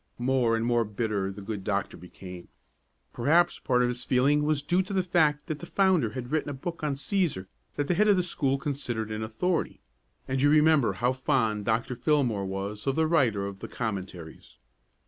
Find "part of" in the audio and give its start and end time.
3.59-3.87